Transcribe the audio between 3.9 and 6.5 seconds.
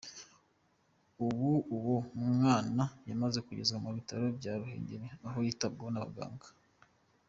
bitaro bya Ruhengeri aho yitabwaho n’abaganga.